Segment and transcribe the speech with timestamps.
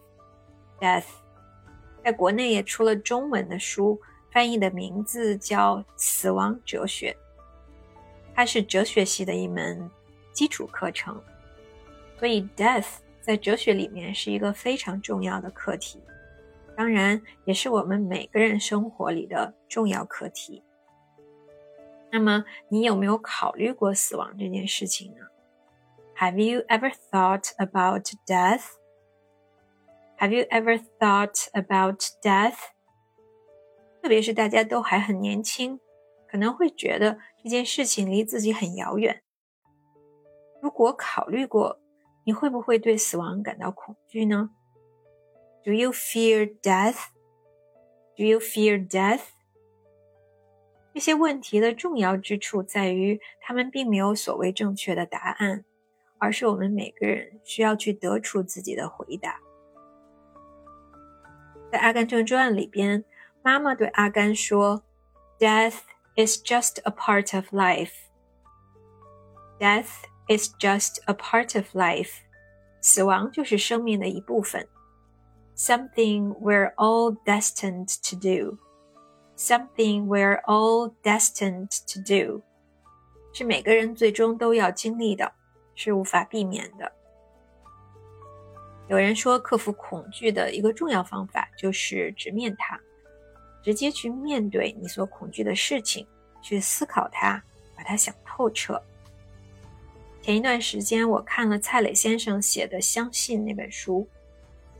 [0.80, 1.04] Death.
[2.02, 4.00] 在国内也出了中文的书，
[4.32, 7.14] 翻译的名字叫死亡哲学。
[8.34, 9.90] 它是哲学系的一门
[10.32, 11.20] 基础课程，
[12.18, 12.86] 所以 death
[13.20, 16.00] 在哲学里面是一个非常重要的课题，
[16.74, 20.62] 当然也是我们每个人生活里的重要课题。
[22.10, 25.20] 那么，你有没有考虑过死亡这件事情呢
[26.16, 28.62] ？Have you ever thought about death?
[30.18, 32.56] Have you ever thought about death?
[34.02, 35.80] 特别是大家都还很年轻。
[36.30, 39.22] 可能会觉得这件事情离自己很遥远。
[40.60, 41.80] 如果考虑过，
[42.24, 44.50] 你会不会对死亡感到恐惧呢
[45.64, 47.06] ？Do you fear death?
[48.14, 49.22] Do you fear death?
[50.97, 55.65] 这些问题的重要之处在于，他们并没有所谓正确的答案，
[56.17, 59.39] 而是我们每个人需要去得出自己的回答。
[61.71, 63.03] 在《阿甘正传》里边，
[63.41, 64.83] 妈妈对阿甘说：“
[65.39, 65.79] Death。”
[66.15, 67.93] is just a part of life.
[69.59, 72.19] Death is just a part of life.
[72.81, 74.67] 死亡就是生命的一部分。
[75.55, 78.59] Something we're all destined to do.
[79.38, 82.42] Something we're all destined to do.
[83.32, 85.32] 是每个人最终都要经历的，
[85.76, 86.90] 是无法避免的。
[88.88, 92.76] 有人说，克服恐惧的一个重要方法就是直面它。
[93.62, 96.04] 直接去面对你所恐惧的事情，
[96.42, 97.40] 去思考它，
[97.76, 98.82] 把它想透彻。
[100.20, 104.08] 前一段时间，我看了蔡磊先生写的《相信》那本书，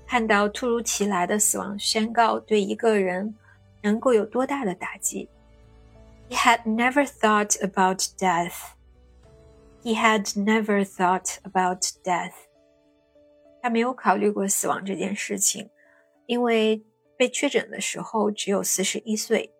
[0.05, 3.33] 看到突如其来的死亡宣告对一个人
[3.83, 5.29] 能够有多大的打击。
[6.29, 8.73] He had never thought about death.
[9.83, 12.33] He had never thought about death.
[13.63, 15.71] 他没有考虑过死亡这件事情，
[16.27, 16.85] 因为。
[17.19, 19.53] 被确诊的时候只有四十一岁，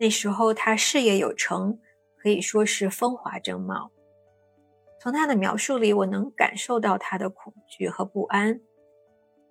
[0.00, 1.78] 那时候他事业有成，
[2.16, 3.92] 可以说是风华正茂。
[5.00, 8.60] 从他的描述里，我能感受到他的恐惧和不安。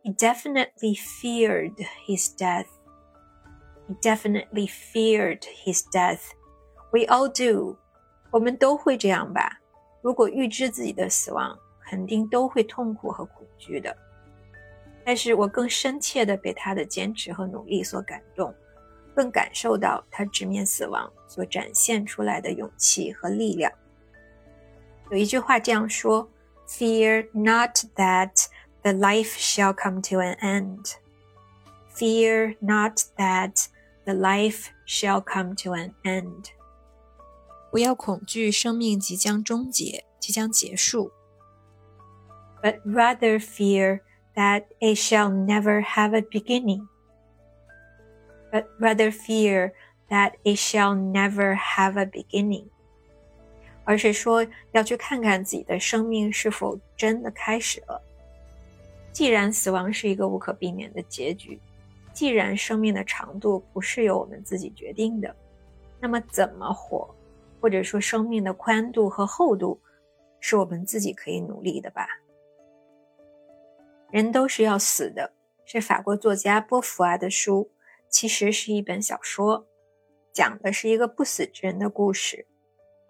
[0.03, 2.67] He definitely feared his death.
[3.88, 6.21] He definitely feared his death.
[6.91, 7.77] We all do.
[8.30, 9.60] 我们都会这样吧？
[10.03, 11.59] 如果预知自己的死亡，
[11.89, 13.97] 肯定都会痛苦和恐惧的。
[15.04, 18.54] 但是我更深切地被他的坚持和努力所感动，
[19.15, 23.71] 更感受到他直面死亡所展现出来的勇气和力量。
[25.10, 26.28] 有一句话这样说：“
[26.66, 28.47] Fear not that
[28.80, 30.95] the life shall come to an end.
[31.95, 33.66] Fear not that
[34.04, 36.47] the life shall come to an end.”
[37.71, 41.10] 不要恐惧生命即将终结，即将结束。
[42.62, 44.01] But rather fear
[44.34, 46.86] that it shall never have a beginning,
[48.53, 49.72] but rather fear
[50.09, 52.68] that it shall never have a beginning.
[53.84, 58.01] 而是说要去看看自己的生命是否真的开始了。
[59.12, 61.60] 既然死亡是一个无可避免的结局，
[62.14, 65.35] 既然生命的长度不是由我们自己决定的，
[66.00, 67.14] 那么怎么活，
[67.61, 69.79] 或者说生命的宽度和厚度，
[70.40, 72.08] 是我们自己可以努力的吧。
[74.11, 75.34] 人都是要死的，
[75.66, 77.70] 是法国作家波伏娃的书，
[78.09, 79.67] 其实是一本小说，
[80.34, 82.47] 讲的是一个不死之人的故事。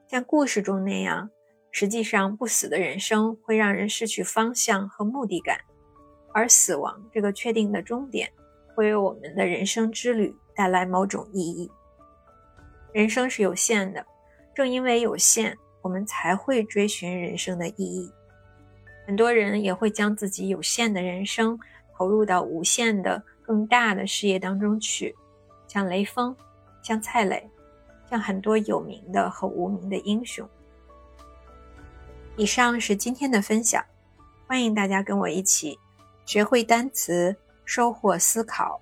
[0.08, 1.30] 像故事中那样，
[1.72, 5.60] 实际上不死的人生会让人失去方向和目的感，
[6.34, 8.30] 而死亡这个确定的终点，
[8.80, 11.70] 会为我们的人生之旅带来某种意义。
[12.94, 14.06] 人生是有限的，
[14.56, 18.10] 正因为有限，我们才会追寻人生的意义。
[19.06, 21.60] 很多人也会将自己有限的人生
[21.94, 25.14] 投入到无限的、更大的事业当中去，
[25.68, 26.34] 像雷锋，
[26.82, 27.46] 像蔡磊，
[28.10, 30.48] 像很多有名的和无名的英雄。
[32.38, 33.84] 以上是今天的分享，
[34.48, 35.78] 欢迎大家跟我一起
[36.26, 37.36] 学会单词，
[37.70, 38.82] 收获思考。